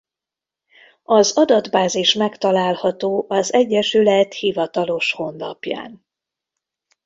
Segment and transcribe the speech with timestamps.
[1.03, 6.05] Az adatbázis megtalálható az Egyesület hivatalos honlapján.